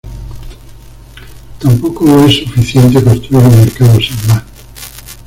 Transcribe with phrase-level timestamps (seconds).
[1.59, 4.41] Tampoco es suficiente construir un mercado sin más.